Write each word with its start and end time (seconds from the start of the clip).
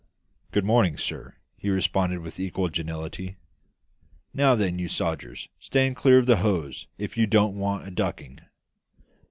"Good 0.51 0.65
morning, 0.65 0.97
sir," 0.97 1.35
he 1.59 1.69
responded 1.69 2.21
with 2.21 2.39
equal 2.39 2.69
geniality. 2.69 3.37
"(Now 4.33 4.55
then, 4.55 4.79
you 4.79 4.87
sodgers, 4.87 5.47
stand 5.59 5.95
clear 5.95 6.17
of 6.17 6.25
the 6.25 6.37
hose 6.37 6.87
if 6.97 7.17
you 7.17 7.27
don't 7.27 7.53
want 7.55 7.87
a 7.87 7.91
ducking. 7.91 8.39